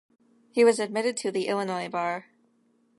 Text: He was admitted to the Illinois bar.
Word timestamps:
He 0.51 0.63
was 0.63 0.79
admitted 0.79 1.15
to 1.17 1.29
the 1.31 1.45
Illinois 1.47 1.87
bar. 1.87 2.25